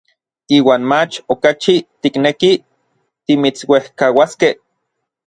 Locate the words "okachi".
1.33-1.75